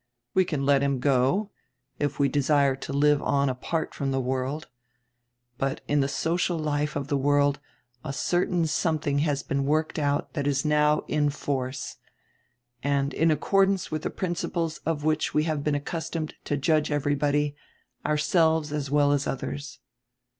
[0.33, 1.51] We can let him go,
[1.99, 4.67] if we desire to live on apart from the world.
[5.59, 7.59] But in the social life of the world
[8.03, 11.97] a certain something has been worked out that is now in force,
[12.81, 17.55] and in accordance with the principles of which we have been accustomed to judge everybody,
[18.03, 19.81] ourselves as well as others.